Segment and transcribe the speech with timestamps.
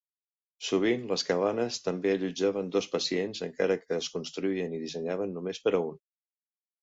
[0.67, 5.75] Sovint les cabanes també allotjaven dos pacients, encara que es construïen i dissenyaven només per
[5.77, 6.01] a un.